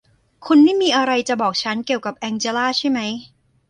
[0.45, 2.99] คุณไม่มีอะไรที่จะบอกฉันเกี่ยวกับแองเจลลาใช่ไหม